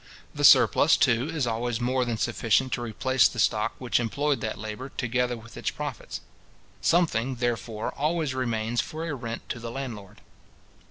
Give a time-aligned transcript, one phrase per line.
[0.33, 4.57] The surplus, too, is always more than sufficient to replace the stock which employed that
[4.57, 6.21] labour, together with its profits.
[6.81, 10.21] Something, therefore, always remains for a rent to the landlord.